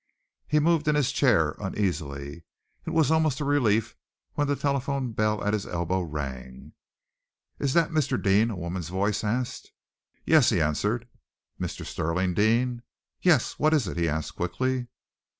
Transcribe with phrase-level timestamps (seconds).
[0.47, 2.43] He moved in his chair uneasily.
[2.87, 3.95] It was almost a relief
[4.33, 6.73] when the telephone bell at his elbow rang.
[7.59, 8.19] "Is that Mr.
[8.19, 9.71] Deane?" a woman's voice asked.
[10.25, 11.07] "Yes!" he answered.
[11.59, 11.85] "Mr.
[11.85, 12.81] Stirling Deane?"
[13.21, 14.87] "Yes, what is it?" he asked quickly.